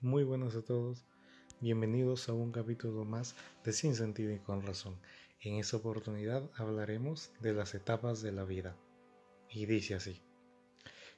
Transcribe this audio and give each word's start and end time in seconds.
Muy 0.00 0.22
buenas 0.22 0.54
a 0.54 0.62
todos. 0.62 1.04
Bienvenidos 1.60 2.28
a 2.28 2.32
un 2.32 2.52
capítulo 2.52 3.04
más 3.04 3.34
de 3.64 3.72
Sin 3.72 3.96
Sentido 3.96 4.32
y 4.32 4.38
con 4.38 4.62
Razón. 4.62 4.94
En 5.40 5.56
esta 5.56 5.76
oportunidad 5.76 6.48
hablaremos 6.54 7.32
de 7.40 7.52
las 7.52 7.74
etapas 7.74 8.22
de 8.22 8.30
la 8.30 8.44
vida. 8.44 8.76
Y 9.50 9.66
dice 9.66 9.96
así. 9.96 10.22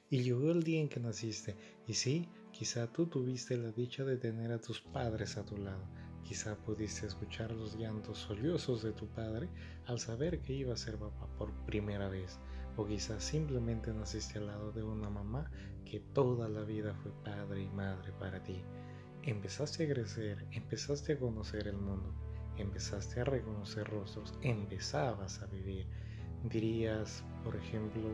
Y 0.09 0.23
llegó 0.23 0.49
el 0.49 0.63
día 0.63 0.81
en 0.81 0.89
que 0.89 0.99
naciste, 0.99 1.55
y 1.85 1.93
sí, 1.93 2.27
quizá 2.51 2.91
tú 2.91 3.05
tuviste 3.05 3.55
la 3.55 3.71
dicha 3.71 4.03
de 4.03 4.17
tener 4.17 4.51
a 4.51 4.59
tus 4.59 4.81
padres 4.81 5.37
a 5.37 5.45
tu 5.45 5.57
lado. 5.57 5.87
Quizá 6.23 6.55
pudiste 6.55 7.05
escuchar 7.05 7.51
los 7.51 7.75
llantos 7.75 8.17
sollozos 8.17 8.81
de 8.81 8.93
tu 8.93 9.05
padre 9.09 9.47
al 9.85 9.99
saber 9.99 10.41
que 10.41 10.53
iba 10.53 10.73
a 10.73 10.77
ser 10.77 10.97
papá 10.97 11.27
por 11.37 11.53
primera 11.67 12.09
vez 12.09 12.39
o 12.77 12.85
quizás 12.85 13.23
simplemente 13.23 13.93
naciste 13.93 14.39
al 14.39 14.47
lado 14.47 14.71
de 14.71 14.83
una 14.83 15.09
mamá 15.09 15.49
que 15.85 15.99
toda 15.99 16.47
la 16.47 16.61
vida 16.61 16.93
fue 17.03 17.11
padre 17.23 17.63
y 17.63 17.69
madre 17.69 18.11
para 18.13 18.41
ti. 18.43 18.63
Empezaste 19.23 19.85
a 19.85 19.93
crecer, 19.93 20.47
empezaste 20.51 21.13
a 21.13 21.19
conocer 21.19 21.67
el 21.67 21.77
mundo, 21.77 22.13
empezaste 22.57 23.21
a 23.21 23.25
reconocer 23.25 23.87
rostros, 23.87 24.33
empezabas 24.41 25.41
a 25.41 25.47
vivir. 25.47 25.85
Dirías, 26.49 27.23
por 27.43 27.55
ejemplo, 27.55 28.09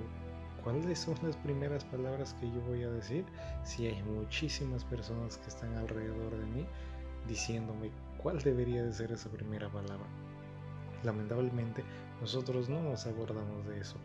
¿cuáles 0.64 1.00
son 1.00 1.16
las 1.24 1.38
primeras 1.38 1.86
palabras 1.86 2.34
que 2.36 2.48
yo 2.52 2.60
voy 2.62 2.84
a 2.84 2.90
decir 2.90 3.26
si 3.64 3.88
hay 3.88 4.04
muchísimas 4.04 4.84
personas 4.84 5.38
que 5.38 5.48
están 5.48 5.78
alrededor 5.78 6.38
de 6.38 6.46
mí 6.46 6.66
diciéndome 7.28 7.92
cuál 8.22 8.40
debería 8.40 8.84
de 8.84 8.92
ser 8.92 9.12
esa 9.12 9.30
primera 9.30 9.72
palabra? 9.72 10.27
Lamentablemente 11.04 11.84
nosotros 12.22 12.70
no 12.70 12.82
nos 12.82 13.06
acordamos 13.06 13.66
de 13.68 13.80
eso. 13.80 13.98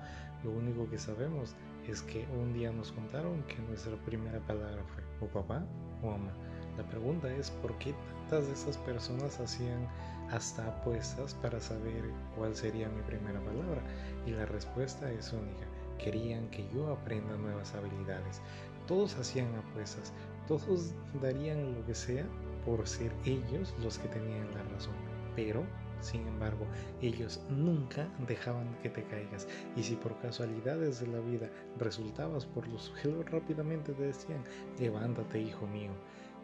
Lo 0.45 0.51
único 0.51 0.89
que 0.91 0.99
sabemos 0.99 1.55
es 1.87 2.03
que 2.03 2.27
un 2.41 2.53
día 2.53 2.73
nos 2.73 2.93
contaron 2.93 3.43
que 3.45 3.59
nuestra 3.63 3.97
primera 4.05 4.41
palabra 4.41 4.83
fue 4.95 5.29
o 5.29 5.31
papá 5.31 5.65
o 6.03 6.11
mamá. 6.11 6.33
La 6.77 6.85
pregunta 6.85 7.31
es 7.35 7.51
por 7.51 7.77
qué 7.79 7.95
tantas 8.29 8.47
de 8.47 8.55
esas 8.55 8.79
personas 8.79 9.39
hacían 9.41 9.87
hasta 10.31 10.67
apuestas 10.67 11.35
para 11.35 11.61
saber 11.61 12.05
cuál 12.37 12.55
sería 12.57 12.89
mi 12.89 13.03
primera 13.03 13.41
palabra. 13.41 13.83
Y 14.27 14.31
la 14.31 14.47
respuesta 14.47 15.11
es 15.13 15.33
única. 15.33 15.67
Querían 15.99 16.49
que 16.49 16.67
yo 16.75 16.91
aprenda 16.91 17.37
nuevas 17.37 17.75
habilidades. 17.75 18.41
Todos 18.87 19.17
hacían 19.17 19.55
apuestas. 19.55 20.13
Todos 20.49 20.95
darían 21.21 21.75
lo 21.75 21.85
que 21.87 21.95
sea 21.95 22.25
por 22.65 22.87
ser 22.87 23.13
ellos 23.25 23.75
los 23.83 23.99
que 23.99 24.09
tenían 24.09 24.51
la 24.55 24.63
razón. 24.75 24.95
Pero 25.37 25.65
sin 26.03 26.27
embargo, 26.27 26.67
ellos 27.01 27.41
nunca 27.49 28.09
dejaban 28.27 28.77
que 28.83 28.91
te 28.91 29.05
caigas. 29.05 29.47
Y 29.77 29.83
si 29.83 29.97
por 29.97 30.19
casualidades 30.19 31.01
de 31.01 31.07
la 31.07 31.21
vida 31.21 31.49
resultabas 31.79 32.47
por 32.47 32.67
los 32.69 32.85
suelos, 32.85 33.31
rápidamente 33.31 33.93
te 33.93 34.03
decían, 34.03 34.45
levántate, 34.79 35.41
hijo 35.41 35.67
mío 35.67 35.93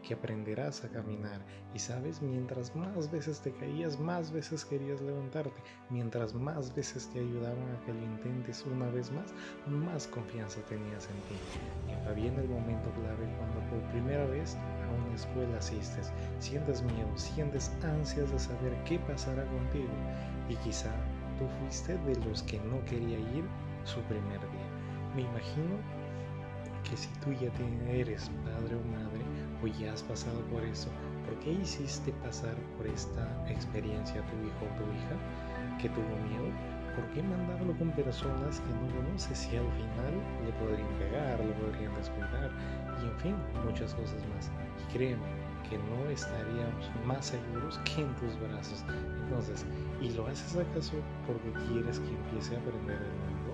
que 0.03 0.15
aprenderás 0.15 0.85
a 0.85 0.89
caminar. 0.89 1.41
Y 1.75 1.79
sabes, 1.79 2.23
mientras 2.23 2.75
más 2.75 3.11
veces 3.11 3.41
te 3.41 3.53
caías, 3.53 3.99
más 3.99 4.31
veces 4.31 4.65
querías 4.65 5.01
levantarte. 5.01 5.61
Mientras 5.91 6.35
más 6.35 6.75
veces 6.75 7.09
te 7.13 7.21
ayudaban 7.21 7.69
a 7.75 7.85
que 7.85 7.93
lo 7.93 8.03
intentes 8.03 8.65
una 8.67 8.89
vez 8.91 9.11
más, 9.13 9.35
más 9.67 10.07
confianza 10.07 10.61
tenías 10.63 11.07
en 11.07 11.21
ti. 11.23 11.37
Y 11.89 11.93
ahora 11.93 12.13
viene 12.13 12.43
el 12.43 12.49
momento 12.49 12.91
clave 12.93 13.29
cuando 13.37 13.61
por 13.71 13.91
primera 13.91 14.27
vez 14.27 14.57
escuela 15.19 15.59
asistes. 15.59 16.13
Sientes 16.39 16.83
miedo, 16.83 17.11
sientes 17.17 17.71
ansias 17.83 18.31
de 18.31 18.39
saber 18.39 18.73
qué 18.85 18.99
pasará 19.01 19.45
contigo. 19.47 19.93
Y 20.49 20.57
quizá 20.57 20.91
tú 21.39 21.47
fuiste 21.61 21.99
de 21.99 22.17
los 22.25 22.43
que 22.45 22.59
no 22.61 22.83
quería 22.87 23.19
ir 23.19 23.45
su 23.85 24.01
primer 24.03 24.41
día. 24.41 24.69
Me 25.15 25.23
imagino 25.23 25.77
que 26.89 26.97
si 26.97 27.09
tú 27.21 27.33
ya 27.33 27.51
eres 27.91 28.31
padre 28.45 28.77
o 28.77 28.85
madre 28.87 29.23
o 29.63 29.67
ya 29.67 29.93
has 29.93 30.03
pasado 30.03 30.41
por 30.53 30.63
eso, 30.65 30.89
¿por 31.25 31.39
qué 31.41 31.53
hiciste 31.53 32.13
pasar 32.25 32.55
por 32.77 32.87
esta 32.87 33.27
experiencia 33.49 34.21
a 34.21 34.27
tu 34.27 34.37
hijo 34.47 34.63
o 34.65 34.77
tu 34.79 34.85
hija 34.97 35.17
que 35.81 35.89
tuvo 35.91 36.17
miedo? 36.29 36.51
¿Por 36.95 37.07
qué 37.15 37.23
mandarlo 37.23 37.77
con 37.79 37.91
personas 37.93 38.61
que 38.61 38.71
no 38.71 38.87
conoces 38.97 39.39
si 39.39 39.57
al 39.57 39.71
final 39.73 40.15
le 40.45 40.53
podrían 40.59 40.99
le 40.99 41.08
podrían 41.59 41.95
descuidar 41.95 42.51
y 43.03 43.07
en 43.07 43.17
fin, 43.21 43.35
muchas 43.65 43.95
cosas 43.95 44.21
más? 44.35 44.51
Y 44.81 44.93
créeme 44.93 45.27
que 45.69 45.77
no 45.77 46.09
estaríamos 46.09 46.91
más 47.05 47.27
seguros 47.27 47.79
que 47.85 48.03
en 48.03 48.15
tus 48.17 48.39
brazos. 48.41 48.85
Entonces, 49.25 49.67
¿y 50.01 50.11
lo 50.11 50.27
haces 50.27 50.57
acaso 50.57 50.97
porque 51.27 51.53
quieres 51.69 52.01
que 52.01 52.09
empiece 52.09 52.57
a 52.57 52.59
aprender 52.59 52.97
el 52.97 53.17
mundo? 53.29 53.53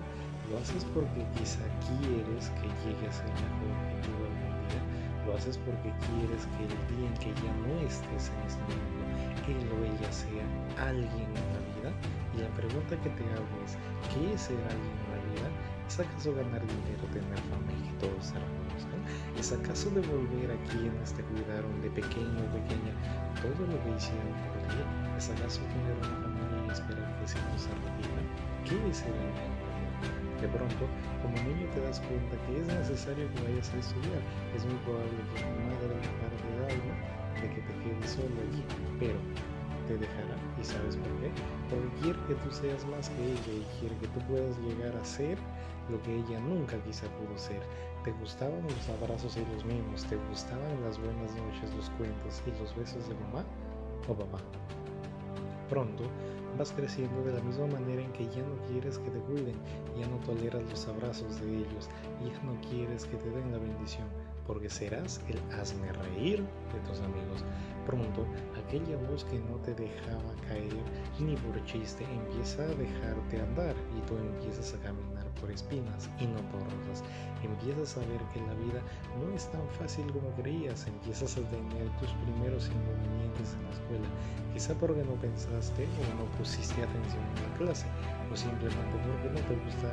Lo 0.49 0.57
haces 0.59 0.85
porque 0.93 1.25
quizá 1.37 1.65
quieres 1.83 2.49
que 2.61 2.67
llegue 2.85 3.07
a 3.07 3.11
ser 3.11 3.27
mejor 3.27 3.73
que 3.89 3.97
tú 4.07 4.11
algún 4.15 4.53
día. 4.69 4.81
Lo 5.27 5.35
haces 5.35 5.57
porque 5.65 5.91
quieres 6.07 6.47
que 6.55 6.63
el 6.69 6.77
día 6.95 7.07
en 7.09 7.17
que 7.19 7.31
ya 7.41 7.53
no 7.65 7.73
estés 7.83 8.29
en 8.29 8.39
este 8.47 8.63
mundo, 8.69 9.01
él 9.49 9.67
o 9.73 9.77
ella 9.83 10.11
sea 10.13 10.45
alguien 10.87 11.29
en 11.35 11.47
la 11.51 11.61
vida. 11.73 11.91
Y 12.37 12.41
la 12.41 12.49
pregunta 12.55 12.95
que 13.01 13.09
te 13.09 13.23
hago 13.33 13.55
es, 13.65 13.75
¿qué 14.13 14.33
es 14.33 14.41
ser 14.41 14.61
alguien 14.69 14.95
en 15.03 15.09
la? 15.11 15.14
¿Es 15.95 16.01
acaso 16.01 16.35
ganar 16.35 16.59
dinero, 16.59 17.07
tener 17.07 17.39
fama 17.47 17.71
y 17.71 17.87
todos 18.03 18.19
se 18.19 18.35
reconozcan? 18.35 18.99
¿Es 19.39 19.47
acaso 19.55 19.87
devolver 19.95 20.51
a 20.51 20.59
quienes 20.67 21.15
te 21.15 21.23
cuidaron 21.23 21.71
de 21.79 21.87
pequeño 21.87 22.35
o 22.35 22.51
pequeña 22.51 22.91
todo 23.39 23.63
lo 23.63 23.79
que 23.79 23.95
hicieron 23.95 24.35
por 24.43 24.59
ti? 24.67 24.75
¿Es 25.15 25.31
acaso 25.31 25.63
tener 25.71 25.95
una 25.95 26.19
familia 26.19 26.67
y 26.67 26.71
esperar 26.75 27.07
que 27.15 27.27
se 27.31 27.39
nos 27.47 27.63
repita? 27.71 28.19
¿Qué 28.67 28.75
es 28.91 29.07
ser 29.07 29.15
alguien? 29.15 29.55
De 30.43 30.51
pronto, 30.51 30.83
como 31.23 31.39
niño 31.47 31.63
te 31.71 31.79
das 31.79 32.03
cuenta 32.03 32.35
que 32.43 32.59
es 32.59 32.67
necesario 32.67 33.31
que 33.31 33.39
vayas 33.47 33.71
a 33.71 33.79
estudiar. 33.79 34.19
Es 34.51 34.67
muy 34.67 34.75
probable 34.83 35.15
que 35.31 35.47
tu 35.47 35.47
madre 35.63 35.95
parte 36.19 36.43
de 36.43 36.75
algo 36.75 36.91
de 37.39 37.47
que 37.55 37.61
te 37.63 37.73
quedes 37.87 38.11
solo 38.11 38.35
allí, 38.43 38.67
pero 38.99 39.15
te 39.87 39.95
dejará. 39.95 40.35
¿Y 40.59 40.63
sabes 40.67 40.99
que 42.27 42.35
tú 42.35 42.51
seas 42.51 42.85
más 42.87 43.09
que 43.09 43.23
ella 43.23 43.53
y 43.53 43.79
quiere 43.79 43.95
que 43.97 44.07
tú 44.07 44.19
puedas 44.27 44.57
llegar 44.59 44.95
a 44.95 45.05
ser 45.05 45.37
lo 45.89 46.01
que 46.01 46.15
ella 46.15 46.39
nunca 46.39 46.77
quizá 46.83 47.07
pudo 47.17 47.37
ser. 47.37 47.61
¿Te 48.03 48.11
gustaban 48.13 48.63
los 48.63 48.89
abrazos 48.89 49.37
y 49.37 49.45
los 49.53 49.65
mimos? 49.65 50.05
¿Te 50.05 50.15
gustaban 50.29 50.83
las 50.83 50.99
buenas 50.99 51.31
noches, 51.35 51.73
los 51.75 51.89
cuentos 51.91 52.41
y 52.45 52.51
los 52.61 52.75
besos 52.75 53.07
de 53.07 53.15
mamá 53.15 53.43
o 54.07 54.13
papá? 54.13 54.39
Pronto 55.69 56.03
vas 56.57 56.71
creciendo 56.71 57.21
de 57.23 57.33
la 57.33 57.41
misma 57.41 57.67
manera 57.67 58.01
en 58.01 58.11
que 58.13 58.25
ya 58.25 58.41
no 58.41 58.55
quieres 58.67 58.97
que 58.99 59.09
te 59.09 59.19
cuiden, 59.19 59.55
ya 59.97 60.07
no 60.07 60.17
toleras 60.17 60.63
los 60.69 60.87
abrazos 60.87 61.41
de 61.41 61.57
ellos, 61.57 61.89
ya 62.23 62.41
no 62.43 62.59
quieres 62.69 63.05
que 63.05 63.17
te 63.17 63.29
den 63.29 63.51
la 63.51 63.57
bendición, 63.57 64.07
porque 64.47 64.69
serás 64.69 65.21
el 65.27 65.39
hazme 65.53 65.91
reír 65.91 66.39
de 66.39 66.79
tus 66.87 67.01
amigos. 67.01 67.43
Pronto, 67.85 68.25
aquella 68.67 68.97
voz 69.09 69.23
que 69.25 69.39
no 69.39 69.55
te 69.57 69.73
dejaba 69.75 70.33
caer 70.47 70.73
ni 71.19 71.35
por 71.35 71.63
chiste 71.65 72.03
empieza 72.03 72.63
a 72.63 72.75
dejarte 72.75 73.41
andar 73.41 73.75
y 73.95 74.01
tú 74.07 74.17
empiezas 74.17 74.73
a 74.73 74.79
caminar 74.79 75.25
por 75.39 75.51
espinas 75.51 76.09
y 76.19 76.25
no 76.25 76.39
por 76.49 76.61
rosas. 76.61 77.03
Empiezas 77.43 77.97
a 77.97 77.99
ver 78.01 78.21
que 78.33 78.41
la 78.41 78.53
vida 78.55 78.81
no 79.19 79.33
es 79.35 79.49
tan 79.51 79.67
fácil 79.79 80.05
como 80.11 80.29
creías, 80.41 80.87
empiezas 80.87 81.37
a 81.37 81.41
tener 81.49 81.89
tus 81.99 82.09
primeros 82.25 82.67
inconvenientes 82.67 83.53
en 83.53 83.63
la 83.63 83.71
escuela, 83.71 84.07
quizá 84.53 84.73
porque 84.75 85.03
no 85.03 85.13
pensaste 85.15 85.83
o 85.85 86.03
no 86.17 86.25
pusiste 86.37 86.81
atención 86.81 87.23
en 87.35 87.51
la 87.51 87.57
clase, 87.57 87.85
o 88.31 88.35
simplemente 88.35 88.97
porque 89.05 89.29
no 89.29 89.47
te 89.47 89.55
gusta 89.65 89.89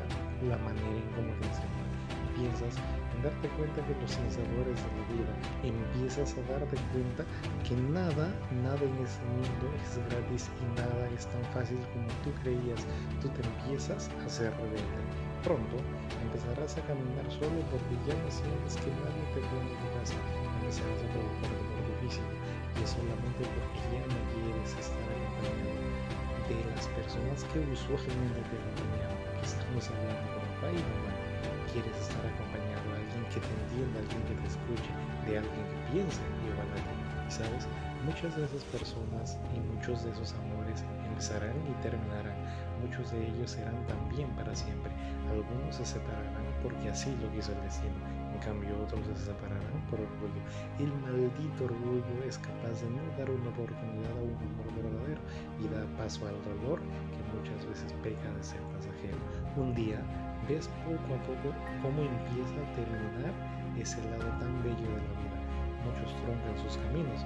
la 0.49 0.56
manera 0.59 0.97
en 0.97 1.09
cómo 1.12 1.33
te 1.41 1.47
enseñan. 1.49 1.93
Piensas 2.34 2.81
darte 3.22 3.49
cuenta 3.55 3.78
que 3.87 3.94
los 4.00 4.10
sinsabores 4.10 4.77
de 4.83 4.91
la 4.99 5.05
vida, 5.15 5.33
empiezas 5.62 6.34
a 6.34 6.43
darte 6.50 6.77
cuenta 6.91 7.22
que 7.62 7.75
nada, 7.78 8.34
nada 8.62 8.83
en 8.83 8.99
este 8.99 9.22
mundo 9.31 9.71
es 9.78 9.99
gratis 10.10 10.50
y 10.59 10.65
nada 10.75 11.09
es 11.15 11.27
tan 11.31 11.44
fácil 11.55 11.78
como 11.94 12.10
tú 12.27 12.31
creías. 12.43 12.83
Tú 13.22 13.28
te 13.31 13.43
empiezas 13.47 14.10
a 14.10 14.28
ser 14.28 14.50
rebelde. 14.59 15.03
Pronto 15.47 15.78
empezarás 16.22 16.78
a 16.78 16.83
caminar 16.87 17.27
solo 17.31 17.62
porque 17.71 17.94
ya 18.06 18.15
no 18.19 18.28
sientes 18.31 18.75
que 18.83 18.91
nadie 18.91 19.25
te 19.34 19.41
en 19.42 19.71
tu 19.71 19.86
casa. 19.98 20.18
Empezarás 20.63 21.03
a 21.03 21.09
provocar 21.15 21.51
dolor 21.51 21.95
físico 22.03 22.30
y 22.75 22.83
es 22.83 22.91
solamente 22.91 23.42
porque 23.42 23.80
ya 23.91 24.03
no 24.03 24.18
quieres 24.34 24.71
estar 24.78 25.07
acompañado 25.15 25.83
de 26.51 26.59
las 26.75 26.86
personas 26.98 27.39
que 27.54 27.59
usualmente 27.71 28.42
te 28.51 28.57
acompañaban. 28.59 29.18
Aquí 29.30 29.47
estamos 29.47 29.84
hablando 29.91 30.27
de 30.27 30.42
papá 30.42 30.68
y 30.75 30.83
mamá. 30.91 31.13
Quieres 31.71 31.97
estar 31.97 32.22
acompañado 32.27 32.61
que 33.32 33.40
te 33.40 33.52
entienda, 33.64 34.00
alguien 34.00 34.22
que 34.28 34.36
te 34.36 34.48
escuche, 34.48 34.92
de 35.24 35.38
alguien 35.38 35.64
que 35.72 35.78
piense 35.92 36.20
igual 36.44 36.68
a 36.68 36.80
ti. 36.84 37.02
¿Sabes? 37.32 37.64
Muchas 38.04 38.36
de 38.36 38.44
esas 38.44 38.64
personas 38.64 39.38
y 39.56 39.60
muchos 39.72 40.04
de 40.04 40.10
esos 40.10 40.34
amores 40.34 40.84
empezarán 41.08 41.56
y 41.64 41.72
terminarán. 41.80 42.36
Muchos 42.84 43.12
de 43.12 43.24
ellos 43.24 43.52
serán 43.52 43.86
también 43.86 44.28
para 44.36 44.54
siempre. 44.54 44.92
Algunos 45.30 45.76
se 45.76 45.86
separarán 45.86 46.44
porque 46.62 46.90
así 46.90 47.14
lo 47.22 47.30
quiso 47.32 47.52
el 47.52 47.62
destino. 47.62 47.96
En 48.34 48.40
cambio 48.40 48.76
otros 48.84 49.00
se 49.16 49.32
separarán 49.32 49.80
por 49.88 50.00
orgullo. 50.00 50.42
El 50.78 50.92
maldito 51.00 51.64
orgullo 51.64 52.16
es 52.26 52.36
capaz 52.36 52.82
de 52.82 52.90
no 52.90 53.00
dar 53.16 53.30
una 53.30 53.48
oportunidad 53.48 54.12
a 54.12 54.22
un 54.28 54.36
amor 54.36 54.68
verdadero 54.76 55.20
y 55.62 55.68
da 55.72 55.86
paso 55.96 56.26
al 56.26 56.36
dolor 56.44 56.80
que 57.16 57.22
muchas 57.32 57.64
veces 57.64 57.92
peca 58.02 58.28
de 58.34 58.42
ser 58.42 58.60
pasajero. 58.76 59.16
Un 59.56 59.74
día 59.74 60.02
poco 60.84 61.15
a 61.15 61.18
poco 61.22 61.54
cómo 61.83 62.03
empieza 62.03 62.54
a 62.60 62.74
terminar 62.74 63.33
ese 63.78 64.03
lado 64.10 64.28
tan 64.39 64.62
bello 64.62 64.77
de 64.77 65.00
la 65.00 65.12
vida. 65.21 65.39
muchos 65.84 66.12
truncan 66.22 66.59
sus 66.62 66.77
caminos. 66.78 67.24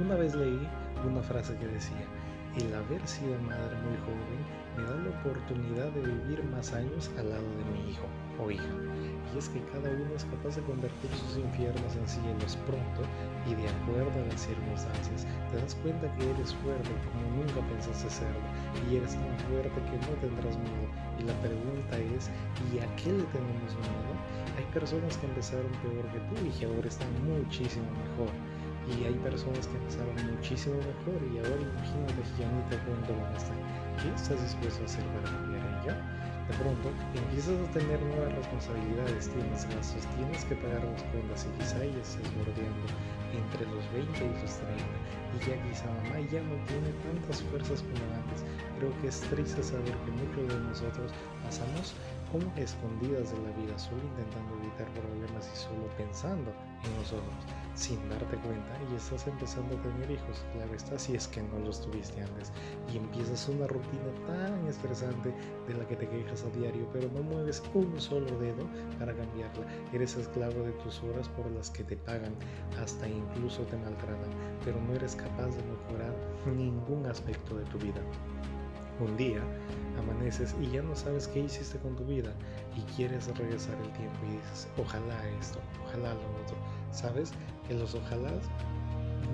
Una 0.00 0.16
vez 0.16 0.34
leí 0.34 0.68
una 1.06 1.22
frase 1.22 1.56
que 1.56 1.66
decía, 1.66 2.04
el 2.56 2.74
haber 2.74 3.06
sido 3.06 3.38
madre 3.42 3.76
muy 3.86 3.96
joven 4.02 4.60
me 4.76 4.82
da 4.82 4.96
la 4.96 5.10
oportunidad 5.20 5.90
de 5.92 6.02
vivir 6.02 6.42
más 6.44 6.72
años 6.72 7.10
al 7.18 7.30
lado 7.30 7.42
de 7.42 7.64
mi 7.72 7.90
hijo 7.90 8.06
o 8.42 8.50
hija. 8.50 8.74
Y 9.34 9.38
es 9.38 9.48
que 9.50 9.62
cada 9.70 9.88
uno 9.90 10.14
es 10.16 10.24
capaz 10.24 10.56
de 10.56 10.62
convertir 10.62 11.10
sus 11.10 11.38
infiernos 11.38 11.94
en 11.94 12.06
cielos 12.08 12.58
pronto 12.66 13.02
y 13.46 13.54
de 13.54 13.68
acuerdo 13.68 14.10
a 14.10 14.26
las 14.26 14.40
circunstancias. 14.40 15.26
Te 15.50 15.58
das 15.58 15.74
cuenta 15.76 16.12
que 16.16 16.30
eres 16.30 16.54
fuerte 16.54 16.90
como 17.06 17.38
nunca 17.38 17.60
pensaste 17.68 18.10
serlo 18.10 18.46
y 18.90 18.96
eres 18.96 19.14
tan 19.14 19.38
fuerte 19.46 19.78
que 19.86 19.96
no 20.02 20.12
tendrás 20.18 20.58
miedo. 20.58 20.86
Y 21.18 21.22
la 21.24 21.34
pregunta 21.38 21.98
es, 22.16 22.30
¿y 22.72 22.78
a 22.78 22.86
qué 22.96 23.12
le 23.12 23.24
tenemos 23.30 23.70
miedo? 23.78 24.12
Hay 24.58 24.66
personas 24.74 25.16
que 25.18 25.26
empezaron 25.26 25.70
peor 25.82 26.06
que 26.10 26.20
tú 26.26 26.34
y 26.46 26.50
que 26.58 26.66
ahora 26.66 26.88
están 26.88 27.10
muchísimo 27.22 27.86
mejor. 27.90 28.32
Y 28.88 29.04
hay 29.04 29.14
personas 29.20 29.66
que 29.66 29.76
empezaron 29.76 30.14
muchísimo 30.34 30.76
mejor 30.76 31.20
y 31.28 31.38
ahora 31.38 31.60
imagínate 31.60 32.22
que 32.22 32.42
ya 32.42 32.48
ni 32.48 32.62
te 32.70 32.76
cuento 32.84 33.12
cómo 33.12 33.36
están. 33.36 33.58
¿Qué 34.00 34.08
estás 34.14 34.40
dispuesto 34.40 34.82
a 34.82 34.86
hacer 34.86 35.04
para 35.14 35.36
cambiar 35.36 35.62
ella? 35.82 35.94
De 36.48 36.56
pronto 36.56 36.90
empiezas 37.14 37.54
a 37.62 37.70
tener 37.70 38.02
nuevas 38.02 38.34
responsabilidades, 38.34 39.28
tienes 39.30 39.62
gastos, 39.70 40.02
tienes 40.16 40.44
que 40.46 40.56
pagar 40.56 40.82
las 40.82 41.02
cuentas 41.14 41.46
y 41.46 41.50
quizá 41.62 41.78
ya 41.78 42.00
estés 42.02 42.26
bordeando 42.34 42.90
entre 43.30 43.62
los 43.70 43.84
20 43.94 44.18
y 44.18 44.34
los 44.42 44.58
30 44.58 45.10
y 45.30 45.38
ya 45.46 45.54
quizá 45.62 45.86
mamá 45.86 46.18
ya 46.26 46.42
no 46.42 46.58
tiene 46.66 46.90
tantas 47.06 47.38
fuerzas 47.54 47.86
como 47.86 48.02
antes. 48.18 48.42
Creo 48.80 48.90
que 48.98 49.08
es 49.14 49.20
triste 49.30 49.62
saber 49.62 49.94
que 49.94 50.10
muchos 50.10 50.42
de 50.50 50.58
nosotros 50.66 51.12
pasamos 51.44 51.94
como 52.32 52.50
escondidas 52.56 53.30
de 53.30 53.38
la 53.46 53.52
vida, 53.54 53.78
solo 53.78 54.02
intentando 54.02 54.58
evitar 54.58 54.90
problemas 54.90 55.46
y 55.46 55.56
solo 55.56 55.86
pensando 55.94 56.50
en 56.82 56.90
nosotros 56.98 57.38
sin 57.74 57.96
darte 58.08 58.36
cuenta 58.36 58.72
y 58.90 58.96
estás 58.96 59.26
empezando 59.26 59.76
a 59.76 59.82
tener 59.82 60.10
hijos, 60.10 60.44
claro 60.52 60.74
está, 60.74 60.98
si 60.98 61.14
es 61.14 61.28
que 61.28 61.42
no 61.42 61.58
los 61.60 61.80
tuviste 61.80 62.20
antes 62.20 62.52
y 62.92 62.96
empiezas 62.98 63.48
una 63.48 63.66
rutina 63.66 64.10
tan 64.26 64.66
estresante 64.66 65.34
de 65.66 65.74
la 65.74 65.86
que 65.86 65.96
te 65.96 66.08
quejas 66.08 66.44
a 66.44 66.58
diario, 66.58 66.88
pero 66.92 67.08
no 67.14 67.22
mueves 67.22 67.62
un 67.74 68.00
solo 68.00 68.26
dedo 68.38 68.66
para 68.98 69.14
cambiarla. 69.14 69.66
Eres 69.92 70.16
esclavo 70.16 70.62
de 70.62 70.72
tus 70.84 71.02
horas 71.02 71.28
por 71.30 71.50
las 71.52 71.70
que 71.70 71.84
te 71.84 71.96
pagan, 71.96 72.34
hasta 72.80 73.08
incluso 73.08 73.62
te 73.62 73.76
maltratan, 73.76 74.30
pero 74.64 74.80
no 74.80 74.94
eres 74.94 75.14
capaz 75.14 75.48
de 75.48 75.62
mejorar 75.62 76.14
ningún 76.56 77.06
aspecto 77.06 77.56
de 77.56 77.64
tu 77.66 77.78
vida. 77.78 78.00
Un 79.00 79.16
día 79.16 79.40
amaneces 79.98 80.54
y 80.60 80.70
ya 80.70 80.82
no 80.82 80.94
sabes 80.94 81.26
qué 81.28 81.40
hiciste 81.40 81.78
con 81.78 81.96
tu 81.96 82.04
vida 82.04 82.32
y 82.76 82.82
quieres 82.92 83.26
regresar 83.36 83.74
el 83.82 83.90
tiempo 83.92 84.18
y 84.28 84.36
dices, 84.36 84.68
ojalá 84.76 85.28
esto, 85.40 85.58
ojalá 85.86 86.14
lo 86.14 86.20
otro. 86.42 86.56
Sabes 86.92 87.32
que 87.66 87.74
los 87.74 87.94
ojalá 87.94 88.32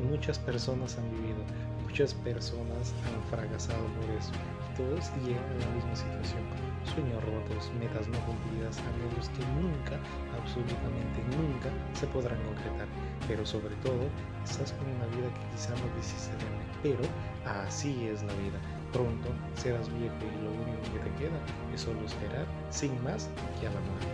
muchas 0.08 0.38
personas 0.38 0.96
han 0.98 1.10
vivido, 1.10 1.42
muchas 1.84 2.14
personas 2.14 2.94
han 3.06 3.22
fracasado 3.30 3.84
por 4.00 4.10
eso 4.16 4.32
todos 4.76 5.10
llegan 5.24 5.44
a 5.44 5.58
la 5.64 5.74
misma 5.74 5.96
situación. 5.96 6.44
Sueños 6.84 7.24
rotos, 7.24 7.72
metas 7.80 8.06
no 8.08 8.18
cumplidas, 8.20 8.78
anhelos 8.78 9.28
que 9.30 9.44
nunca, 9.56 9.98
absolutamente 10.36 11.24
nunca 11.32 11.70
se 11.94 12.06
podrán 12.08 12.38
concretar. 12.44 12.86
Pero 13.26 13.44
sobre 13.44 13.74
todo, 13.76 14.04
estás 14.44 14.72
con 14.72 14.86
una 14.86 15.06
vida 15.16 15.32
que 15.32 15.56
quizá 15.56 15.70
no 15.70 15.88
quisiste 15.96 16.36
tener. 16.36 16.62
Pero 16.82 17.02
así 17.44 18.06
es 18.06 18.22
la 18.22 18.34
vida 18.34 18.60
Pronto 18.96 19.28
serás 19.56 19.92
viejo 19.98 20.14
y 20.24 20.42
lo 20.42 20.52
único 20.52 20.80
que 20.94 21.00
te 21.00 21.14
queda 21.18 21.38
es 21.74 21.82
solo 21.82 22.00
esperar, 22.06 22.46
sin 22.70 22.90
más 23.04 23.28
que 23.60 23.66
a 23.66 23.70
la 23.70 23.80
muerte. 23.80 24.08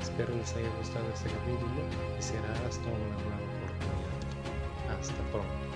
Espero 0.00 0.34
les 0.34 0.56
haya 0.56 0.70
gustado 0.78 1.04
este 1.12 1.28
capítulo 1.28 1.82
y 2.18 2.22
será 2.22 2.50
hasta 2.66 2.88
una 2.88 3.12
nueva 3.12 3.36
oportunidad. 3.60 4.98
Hasta 4.98 5.22
pronto. 5.30 5.71